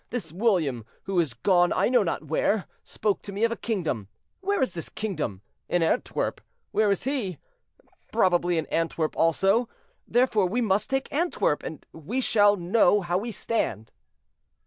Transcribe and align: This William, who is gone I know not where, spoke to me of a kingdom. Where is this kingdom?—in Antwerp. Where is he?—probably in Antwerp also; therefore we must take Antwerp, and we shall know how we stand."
This 0.09 0.31
William, 0.31 0.83
who 1.03 1.19
is 1.19 1.35
gone 1.35 1.71
I 1.71 1.87
know 1.87 2.01
not 2.01 2.23
where, 2.23 2.65
spoke 2.83 3.21
to 3.21 3.31
me 3.31 3.43
of 3.43 3.51
a 3.51 3.55
kingdom. 3.55 4.07
Where 4.39 4.59
is 4.59 4.73
this 4.73 4.89
kingdom?—in 4.89 5.83
Antwerp. 5.83 6.41
Where 6.71 6.89
is 6.89 7.03
he?—probably 7.03 8.57
in 8.57 8.65
Antwerp 8.71 9.15
also; 9.15 9.69
therefore 10.07 10.47
we 10.47 10.59
must 10.59 10.89
take 10.89 11.13
Antwerp, 11.13 11.61
and 11.61 11.85
we 11.93 12.19
shall 12.19 12.55
know 12.57 13.01
how 13.01 13.19
we 13.19 13.31
stand." 13.31 13.91